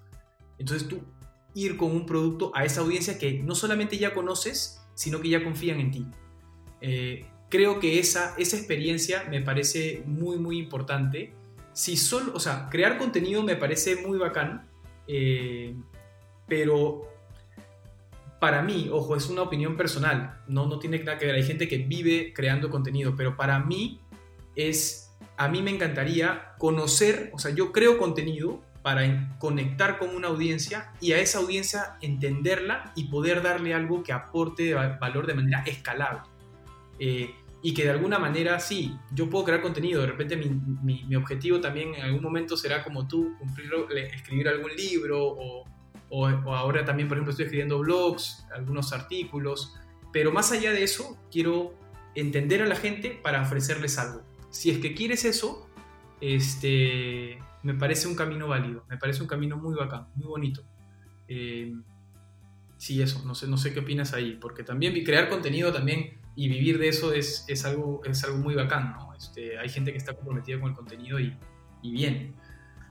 [0.58, 1.04] Entonces tú
[1.56, 5.44] ir con un producto a esa audiencia que no solamente ya conoces, sino que ya
[5.44, 6.06] confían en ti.
[6.82, 11.34] Eh, creo que esa, esa experiencia me parece muy, muy importante.
[11.74, 14.70] Si solo, o sea, crear contenido me parece muy bacán,
[15.08, 15.76] eh,
[16.48, 17.10] pero
[18.40, 21.68] para mí, ojo, es una opinión personal, no, no tiene nada que ver, hay gente
[21.68, 24.02] que vive creando contenido, pero para mí
[24.56, 30.28] es, a mí me encantaría conocer, o sea, yo creo contenido, para conectar con una
[30.28, 35.64] audiencia y a esa audiencia entenderla y poder darle algo que aporte valor de manera
[35.66, 36.22] escalable.
[37.00, 41.60] Eh, y que de alguna manera, sí, yo puedo crear contenido, de repente mi, objetivo
[41.60, 45.66] también en algún momento será como tú, cumplirlo, escribir algún libro o,
[46.10, 49.74] o, ahora también, por ejemplo, estoy escribiendo blogs, algunos artículos,
[50.14, 51.74] pero más allá de eso, quiero
[52.14, 54.22] entender a la gente para ofrecerles algo.
[54.52, 55.68] Si es que quieres eso,
[56.22, 60.64] este, me parece un camino válido, me parece un camino muy bacán, muy bonito.
[61.28, 61.74] Eh,
[62.78, 66.48] sí, eso, no sé, no sé qué opinas ahí, porque también crear contenido también y
[66.48, 69.16] vivir de eso es, es algo, es algo muy bacán, ¿no?
[69.16, 71.36] Este, hay gente que está comprometida con el contenido y,
[71.82, 72.36] y bien.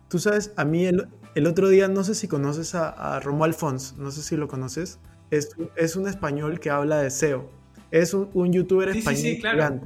[0.09, 1.07] Tú sabes, a mí el,
[1.37, 4.49] el, otro día, no sé si conoces a, a Romo Alfons, no sé si lo
[4.49, 4.99] conoces,
[5.31, 7.49] es, es un español que habla de SEO.
[7.93, 9.81] Es un, un youtuber español sí, sí, claro.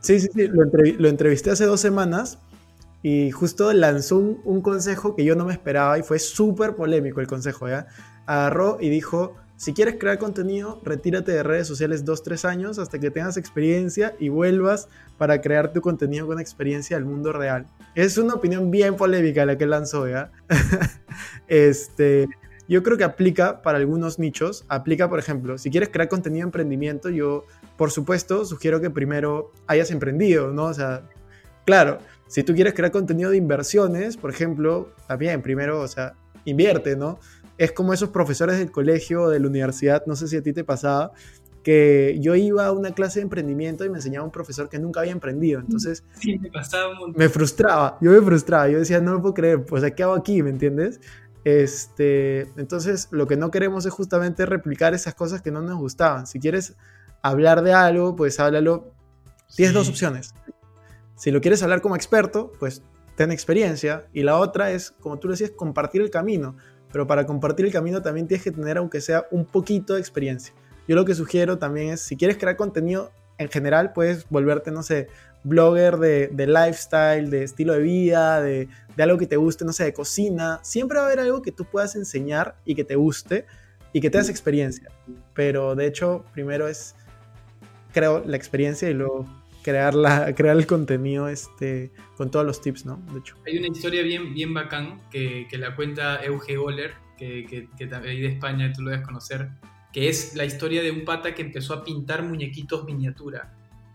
[0.00, 2.38] Sí, sí, sí, lo, lo entrevisté hace dos semanas
[3.04, 7.26] y justo lanzó un, consejo que yo no me esperaba y fue súper polémico el
[7.26, 7.86] consejo, ¿ya?
[8.24, 12.98] Agarró y dijo, si quieres crear contenido, retírate de redes sociales dos, tres años hasta
[12.98, 14.88] que tengas experiencia y vuelvas
[15.18, 17.66] para crear tu contenido con experiencia del mundo real.
[17.94, 20.32] Es una opinión bien polémica la que lanzó, ¿ya?
[21.46, 22.26] este,
[22.70, 24.64] yo creo que aplica para algunos nichos.
[24.68, 27.44] Aplica, por ejemplo, si quieres crear contenido de emprendimiento, yo,
[27.76, 30.64] por supuesto, sugiero que primero hayas emprendido, ¿no?
[30.64, 31.02] O sea,
[31.66, 31.98] claro,
[32.34, 37.20] si tú quieres crear contenido de inversiones, por ejemplo, también primero, o sea, invierte, ¿no?
[37.58, 40.52] Es como esos profesores del colegio o de la universidad, no sé si a ti
[40.52, 41.12] te pasaba,
[41.62, 44.98] que yo iba a una clase de emprendimiento y me enseñaba un profesor que nunca
[44.98, 45.60] había emprendido.
[45.60, 49.64] Entonces, sí, me, pasaba me frustraba, yo me frustraba, yo decía, no lo puedo creer,
[49.64, 50.42] pues, ¿qué hago aquí?
[50.42, 50.98] ¿Me entiendes?
[51.44, 56.26] Este, entonces, lo que no queremos es justamente replicar esas cosas que no nos gustaban.
[56.26, 56.74] Si quieres
[57.22, 58.92] hablar de algo, pues háblalo.
[59.54, 60.34] Tienes dos opciones.
[61.16, 62.82] Si lo quieres hablar como experto, pues
[63.16, 64.06] ten experiencia.
[64.12, 66.56] Y la otra es, como tú decías, compartir el camino.
[66.92, 70.54] Pero para compartir el camino también tienes que tener, aunque sea un poquito de experiencia.
[70.86, 74.82] Yo lo que sugiero también es, si quieres crear contenido en general, puedes volverte, no
[74.82, 75.08] sé,
[75.42, 79.84] blogger de, lifestyle, de estilo de vida, de, de, algo que te guste, no sé,
[79.84, 80.60] de cocina.
[80.62, 83.46] Siempre va a haber algo que tú puedas enseñar y que te guste
[83.92, 84.90] y que tengas experiencia.
[85.34, 86.94] Pero de hecho, primero es,
[87.92, 89.26] creo, la experiencia y luego
[89.64, 89.94] crear,
[90.36, 93.02] crear el contenido este, con todos los tips, ¿no?
[93.12, 93.36] De hecho.
[93.46, 97.86] Hay una historia bien, bien bacán que, que la cuenta Euge Goller, que, que, que
[97.86, 99.48] de España tú lo debes conocer,
[99.92, 103.52] que es la historia de un pata que empezó a pintar muñequitos miniatura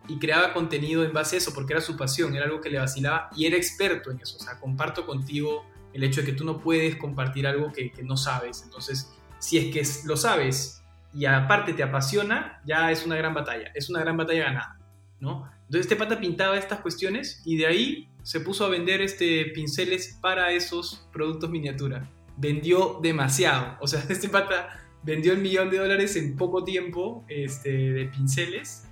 [0.07, 2.79] y creaba contenido en base a eso porque era su pasión, era algo que le
[2.79, 4.37] vacilaba y era experto en eso.
[4.37, 8.17] O sea, comparto contigo el hecho de que tú no puedes compartir algo que no
[8.17, 8.63] sabes.
[8.63, 10.81] Entonces, si es que lo sabes
[11.13, 14.79] y aparte te apasiona, ya es una gran batalla, es una gran batalla ganada,
[15.19, 15.49] ¿no?
[15.65, 20.17] Entonces este pata pintaba estas cuestiones y de ahí se puso a vender este pinceles
[20.21, 22.09] para esos productos miniatura.
[22.37, 27.69] Vendió demasiado, o sea, este pata vendió el millón de dólares en poco tiempo este,
[27.91, 28.83] de pinceles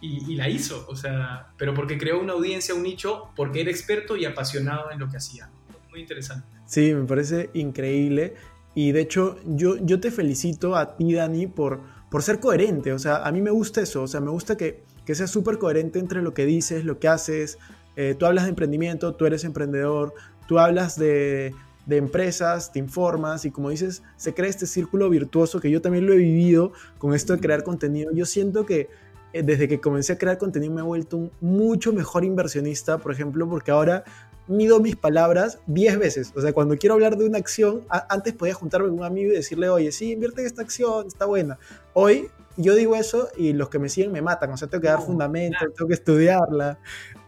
[0.00, 4.16] y, la hizo, o sea, pero porque creó una audiencia, un nicho, porque era experto
[4.16, 5.50] y apasionado en lo que hacía.
[5.90, 6.46] Muy interesante.
[6.66, 8.34] Sí, me parece increíble.
[8.76, 12.92] Y de hecho, yo, yo te felicito a ti, Dani, por, por ser coherente.
[12.92, 14.02] O sea, a mí me gusta eso.
[14.02, 17.08] O sea, me gusta que, que seas súper coherente entre lo que dices, lo que
[17.08, 17.56] haces.
[17.96, 20.12] Eh, tú hablas de emprendimiento, tú eres emprendedor,
[20.46, 21.54] tú hablas de,
[21.86, 26.04] de empresas, te informas y como dices, se crea este círculo virtuoso que yo también
[26.04, 28.12] lo he vivido con esto de crear contenido.
[28.12, 28.90] Yo siento que
[29.32, 33.10] eh, desde que comencé a crear contenido me he vuelto un mucho mejor inversionista, por
[33.10, 34.04] ejemplo, porque ahora
[34.46, 36.32] mido mis palabras 10 veces.
[36.36, 39.36] O sea, cuando quiero hablar de una acción, antes podía juntarme con un amigo y
[39.36, 41.58] decirle, oye, sí, invierte en esta acción, está buena.
[41.94, 44.50] Hoy yo digo eso y los que me siguen me matan.
[44.50, 46.78] O sea, tengo que dar fundamento, tengo que estudiarla.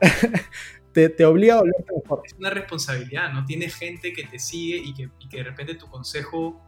[0.93, 2.23] te, te, obliga a volverte mejor.
[2.25, 3.45] Es una responsabilidad, ¿no?
[3.45, 6.61] Tienes gente que te sigue y que, y que de repente tu consejo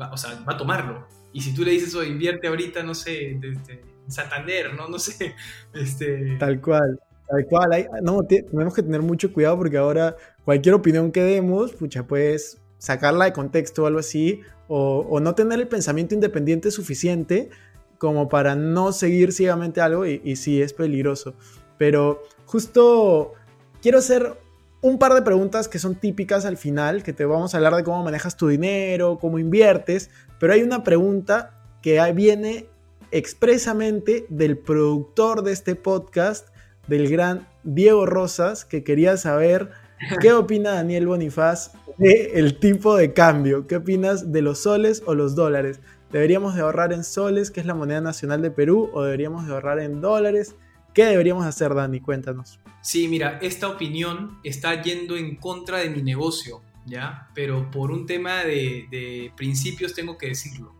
[0.00, 1.06] va, o sea, va a tomarlo.
[1.32, 3.62] Y si tú le dices, oye, invierte ahorita, no sé, en
[4.08, 4.88] Santander, ¿no?
[4.88, 5.34] No sé.
[5.74, 6.36] Este...
[6.38, 6.98] Tal cual.
[7.28, 10.16] Tal cual, no, tenemos que tener mucho cuidado porque ahora
[10.46, 15.58] cualquier opinión que demos, pucha, puedes sacarla de contexto o algo así, o, no tener
[15.58, 17.50] el pensamiento independiente suficiente
[17.98, 21.34] como para no seguir ciegamente algo y, y sí es peligroso.
[21.76, 23.34] Pero justo
[23.82, 24.38] quiero hacer
[24.80, 27.84] un par de preguntas que son típicas al final, que te vamos a hablar de
[27.84, 32.66] cómo manejas tu dinero, cómo inviertes, pero hay una pregunta que viene
[33.10, 36.48] expresamente del productor de este podcast,
[36.86, 39.70] del gran Diego Rosas, que quería saber
[40.20, 43.66] qué opina Daniel Bonifaz de el tipo de cambio.
[43.66, 45.80] ¿Qué opinas de los soles o los dólares?
[46.12, 49.52] ¿Deberíamos de ahorrar en soles, que es la moneda nacional de Perú, o deberíamos de
[49.52, 50.54] ahorrar en dólares?
[50.94, 52.00] ¿Qué deberíamos hacer, Dani?
[52.00, 52.58] Cuéntanos.
[52.80, 57.28] Sí, mira, esta opinión está yendo en contra de mi negocio, ¿ya?
[57.34, 60.74] Pero por un tema de, de principios tengo que decirlo.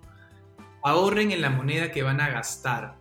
[0.83, 2.99] Ahorren en la moneda que van a gastar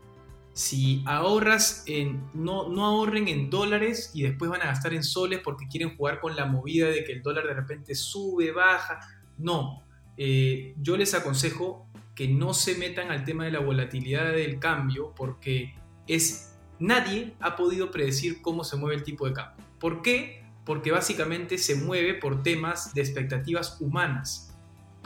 [0.58, 5.40] si ahorras en, no, no ahorren en dólares y después van a gastar en soles
[5.44, 9.00] porque quieren jugar con la movida de que el dólar de repente sube, baja.
[9.38, 9.84] No,
[10.18, 11.87] eh, yo les aconsejo
[12.18, 15.76] que no se metan al tema de la volatilidad del cambio porque
[16.08, 19.64] es nadie ha podido predecir cómo se mueve el tipo de cambio.
[19.80, 20.44] ¿Por qué?
[20.66, 24.48] Porque básicamente se mueve por temas de expectativas humanas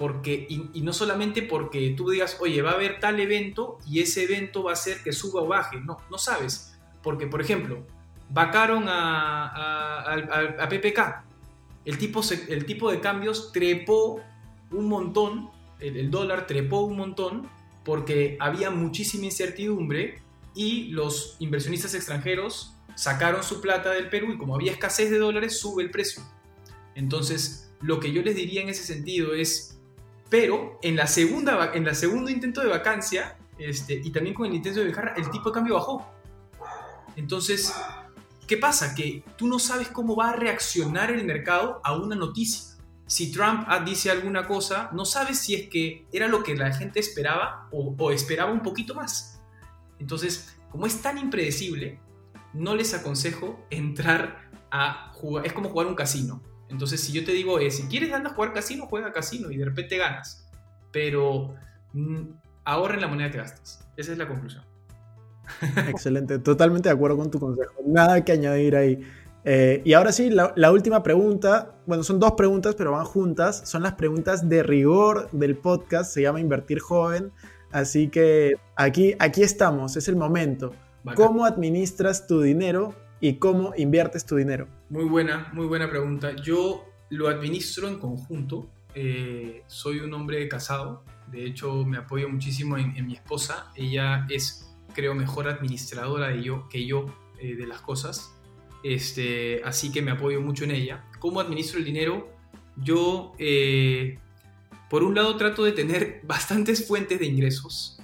[0.01, 4.23] porque, y, no solamente porque tú digas, oye, va a haber tal evento y ese
[4.23, 5.79] evento va a hacer que suba o baje.
[5.79, 6.75] No, no sabes.
[7.03, 7.85] Porque, por ejemplo,
[8.27, 11.23] vacaron a, a, PPK.
[11.85, 14.19] El tipo, el tipo de cambios trepó
[14.71, 17.49] un montón, el, dólar trepó un montón
[17.83, 20.21] porque había muchísima incertidumbre
[20.53, 25.59] y los inversionistas extranjeros sacaron su plata del Perú y como había escasez de dólares,
[25.59, 26.21] sube el precio.
[26.95, 29.79] Entonces, lo que yo les diría en ese sentido es,
[30.29, 34.53] pero en la segunda, en la segundo intento de vacancia, este, y también con el
[34.53, 36.07] intento de viajar, el tipo de cambio bajó.
[37.15, 37.73] Entonces,
[38.47, 38.93] ¿qué pasa?
[38.95, 42.70] Que tú no sabes cómo va a reaccionar el mercado a una noticia.
[43.11, 46.71] Si Trump ah, dice alguna cosa, no sabes si es que era lo que la
[46.71, 49.41] gente esperaba o, esperaba un poquito más.
[49.99, 51.99] Entonces, como es tan impredecible,
[52.53, 55.45] no les aconsejo entrar a jugar.
[55.45, 56.41] Es como jugar un casino.
[56.69, 59.57] Entonces, si yo te digo, eh, si quieres andar a jugar casino, juega casino y
[59.57, 60.49] de repente ganas.
[60.93, 61.55] Pero
[61.91, 62.21] mm,
[62.63, 63.85] ahorren la moneda que gastas.
[63.97, 64.63] Esa es la conclusión.
[65.89, 67.73] Excelente, totalmente de acuerdo con tu consejo.
[67.85, 69.03] Nada que añadir ahí.
[69.43, 73.61] Eh, y ahora sí, la, última pregunta, bueno, son dos preguntas, pero van juntas.
[73.65, 77.31] Son las preguntas de rigor del podcast, se llama Invertir Joven.
[77.71, 80.73] Así que aquí, aquí estamos, es el momento.
[81.15, 84.67] ¿Cómo administras tu dinero y cómo inviertes tu dinero?
[84.89, 86.35] Muy buena, muy buena pregunta.
[86.35, 88.69] Yo lo administro en conjunto.
[88.93, 91.03] Eh, soy un hombre casado.
[91.31, 93.71] De hecho, me apoyo muchísimo en, mi esposa.
[93.75, 97.05] Ella es, creo, mejor administradora de yo, que yo
[97.39, 98.35] eh, de las cosas.
[98.83, 101.05] Este, así que me apoyo mucho en ella.
[101.19, 102.29] ¿Cómo administro el dinero?
[102.77, 104.17] Yo, eh,
[104.89, 107.99] por un lado, trato de tener bastantes fuentes de ingresos.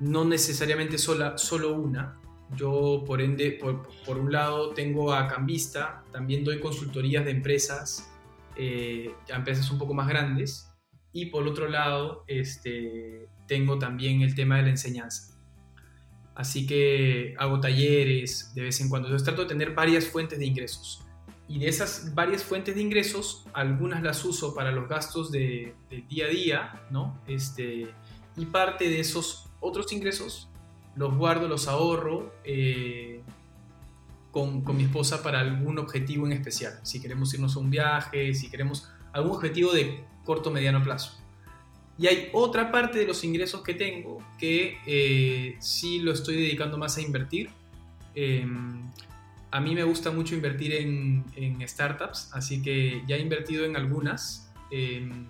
[0.00, 2.18] no necesariamente sola, solo una.
[2.56, 8.10] Yo, por ende, por, un lado, tengo a Cambista, también doy consultorías de empresas,
[8.56, 10.70] eh, empresas un poco más grandes,
[11.12, 15.37] y por otro lado este, tengo también el tema de la enseñanza.
[16.38, 19.08] Así que hago talleres de vez en cuando.
[19.08, 21.02] Entonces trato de tener varias fuentes de ingresos.
[21.48, 25.74] Y de esas varias fuentes de ingresos, algunas las uso para los gastos de,
[26.08, 27.20] día a día, ¿no?
[27.26, 27.88] Este,
[28.36, 30.48] y parte de esos otros ingresos
[30.94, 33.20] los guardo, los ahorro eh,
[34.30, 36.78] con, con mi esposa para algún objetivo en especial.
[36.84, 41.18] Si queremos irnos a un viaje, si queremos algún objetivo de corto mediano plazo.
[41.98, 46.78] Y hay otra parte de los ingresos que tengo que eh, sí lo estoy dedicando
[46.78, 47.50] más a invertir.
[48.14, 48.88] Em,
[49.50, 51.24] a mí me gusta mucho invertir en,
[51.66, 55.26] startups, así que ya he invertido en algunas em,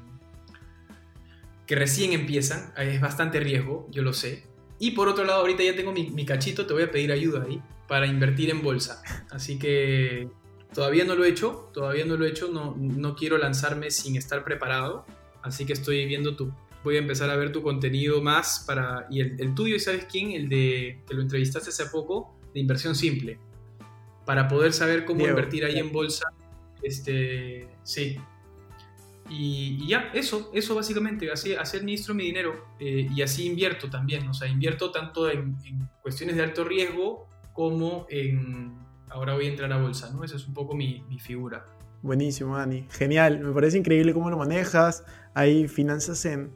[1.67, 2.73] que recién empiezan.
[2.77, 4.45] Es bastante riesgo, yo lo sé.
[4.79, 7.45] Y por otro lado, ahorita ya tengo mi, mi cachito, te voy a pedir ayuda
[7.45, 9.03] ahí para invertir en bolsa.
[9.31, 10.29] Así que
[10.75, 14.17] todavía no lo he hecho, todavía no lo he hecho, no, no quiero lanzarme sin
[14.17, 15.07] estar preparado
[15.49, 16.53] Así que estoy viendo tu,
[16.85, 20.33] voy a empezar a ver tu contenido más para, y el, tuyo, ¿y sabes quién?
[20.33, 23.39] El de, que lo entrevistaste hace poco, de inversión simple,
[24.25, 26.29] para poder saber cómo invertir ahí en bolsa.
[26.83, 28.19] Este, sí.
[29.31, 34.29] Y, ya, eso, eso básicamente, así, así administro mi dinero eh, y así invierto también,
[34.29, 35.57] o sea, invierto tanto en,
[36.03, 38.79] cuestiones de alto riesgo como en,
[39.09, 40.25] ahora voy a entrar a bolsa, ¿no?
[40.25, 41.67] Esa es un poco mi, mi figura.
[42.03, 42.87] Buenísimo, Dani.
[42.91, 43.41] Genial.
[43.41, 45.05] Me parece increíble cómo lo manejas.
[45.39, 46.51] Hay finanzas en,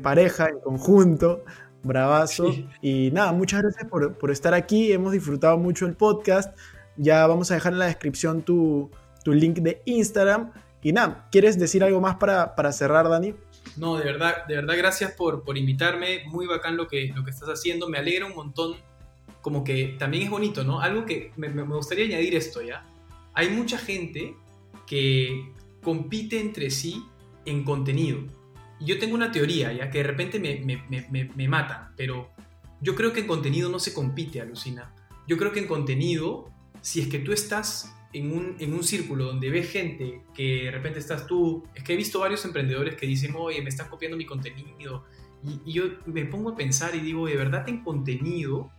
[0.00, 1.44] pareja, en conjunto.
[1.82, 2.54] Bravazo.
[2.80, 4.90] Y nada, muchas gracias por, estar aquí.
[4.90, 6.58] Hemos disfrutado mucho el podcast.
[6.96, 8.90] Ya vamos a dejar en la descripción tu,
[9.26, 10.50] link de Instagram.
[10.82, 13.34] Y nada, ¿quieres decir algo más para, cerrar, Dani?
[13.76, 16.24] No, de verdad, de verdad, gracias por, por invitarme.
[16.24, 17.86] Muy bacán lo que, lo que estás haciendo.
[17.86, 18.76] Me alegra un montón.
[19.42, 20.80] Como que también es bonito, ¿no?
[20.80, 22.86] Algo que me, me gustaría añadir esto, ¿ya?
[23.34, 24.34] Hay mucha gente
[24.86, 25.52] que
[25.82, 27.04] compite entre sí
[27.44, 28.20] en contenido.
[28.80, 32.30] Yo tengo una teoría, ya que de repente me, me, me, me matan, pero
[32.80, 34.92] yo creo que en contenido no se compite, alucina.
[35.28, 39.26] Yo creo que en contenido, si es que tú estás en un, en un círculo
[39.26, 43.06] donde ves gente que de repente estás tú, es que he visto varios emprendedores que
[43.06, 45.04] dicen, oye, me están copiando mi contenido.
[45.44, 48.70] Y, y yo me pongo a pensar y digo, de verdad en contenido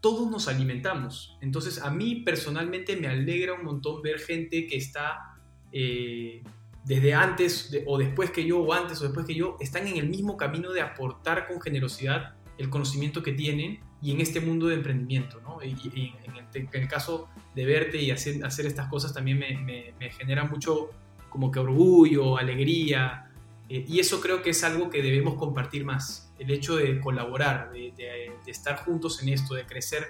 [0.00, 1.36] todos nos alimentamos.
[1.40, 5.36] Entonces a mí personalmente me alegra un montón ver gente que está
[5.72, 6.42] eh,
[6.88, 10.08] desde antes o después que yo, o antes o después que yo, están en el
[10.08, 14.76] mismo camino de aportar con generosidad el conocimiento que tienen y en este mundo de
[14.76, 15.38] emprendimiento.
[15.42, 15.58] ¿no?
[15.62, 16.14] Y,
[16.54, 20.88] en, el, caso de verte y hacer, hacer estas cosas también me, genera mucho
[21.28, 23.30] como que orgullo, alegría,
[23.68, 27.70] eh, y eso creo que es algo que debemos compartir más, el hecho de colaborar,
[27.70, 30.06] de, estar juntos en esto, de crecer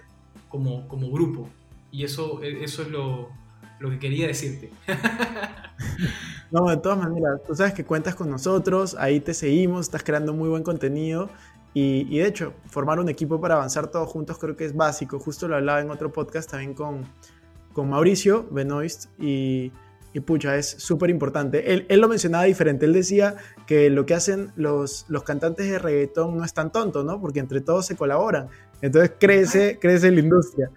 [0.48, 1.50] como, como grupo.
[1.90, 3.30] Y eso, eso es lo,
[3.80, 4.70] lo que quería decirte.
[6.50, 10.32] no, de todas maneras, tú sabes que cuentas con nosotros, ahí te seguimos, estás creando
[10.32, 11.28] muy buen contenido
[11.74, 15.20] y, de hecho, formar un equipo para avanzar todos juntos creo que es básico.
[15.20, 17.04] Justo lo hablaba en otro podcast también con,
[17.72, 19.70] con Mauricio Benoist y,
[20.12, 21.72] y pucha, es súper importante.
[21.72, 23.36] Él, él, lo mencionaba diferente, él decía
[23.66, 27.20] que lo que hacen los, los cantantes de reggaetón no es tan tonto, ¿no?
[27.20, 28.48] Porque entre todos se colaboran.
[28.80, 30.70] Entonces crece, crece la industria.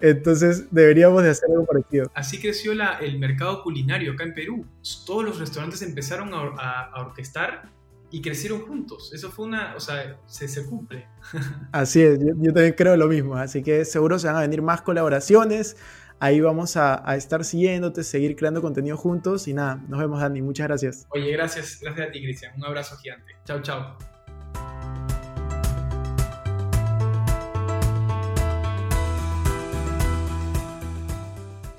[0.00, 2.10] Entonces deberíamos de hacer algo parecido.
[2.14, 4.66] Así creció la, el mercado culinario acá en Perú.
[5.06, 7.68] Todos los restaurantes empezaron a, orquestar
[8.10, 9.12] y crecieron juntos.
[9.12, 11.06] Eso fue una, o sea, se, se cumple.
[11.72, 13.36] Así es, yo, también creo lo mismo.
[13.36, 15.76] Así que seguro se van a venir más colaboraciones.
[16.20, 19.46] Ahí vamos a, a, estar siguiéndote, seguir creando contenido juntos.
[19.46, 20.42] Y nada, nos vemos, Dani.
[20.42, 21.06] Muchas gracias.
[21.10, 21.78] Oye, gracias.
[21.80, 22.54] Gracias a ti, Cristian.
[22.56, 23.36] Un abrazo gigante.
[23.44, 24.17] Chao, chao.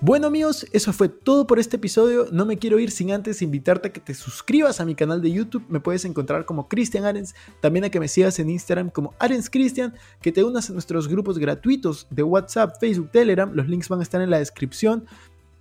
[0.02, 2.28] Bueno amigos, eso fue todo por este episodio.
[2.32, 5.30] No me quiero ir sin antes invitarte a que te suscribas a mi canal de
[5.30, 5.66] YouTube.
[5.68, 7.36] Me puedes encontrar como Cristian Arens.
[7.60, 9.94] También a que me sigas en Instagram como Arens Cristian.
[10.22, 13.52] Que te unas a nuestros grupos gratuitos de WhatsApp, Facebook, Telegram.
[13.54, 15.06] Los links van a estar en la descripción.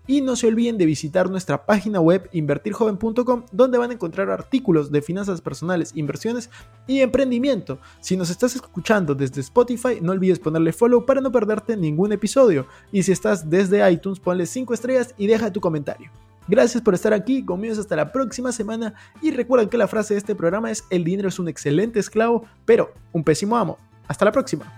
[0.09, 4.91] Y no se olviden de visitar nuestra página web invertirjoven.com donde van a encontrar artículos
[4.91, 6.51] de finanzas personales, inversiones
[6.89, 7.79] y emprendimiento.
[8.01, 12.67] Si nos estás escuchando desde Spotify, no olvides ponerle follow para no perderte ningún episodio.
[12.91, 16.11] Y si estás desde iTunes, ponle 5 estrellas y deja tu comentario.
[16.49, 20.19] Gracias por estar aquí, conmigo hasta la próxima semana y recuerden que la frase de
[20.19, 23.77] este programa es el dinero es un excelente esclavo, pero un pésimo amo.
[24.07, 24.78] Hasta la próxima.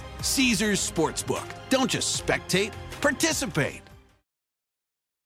[0.21, 1.45] Caesars Sportsbook.
[1.69, 3.90] Don't just spectate, participate.